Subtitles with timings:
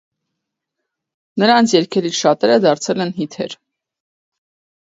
[1.43, 3.55] Նրանց երգերից շատերը դարձել են հիթեր։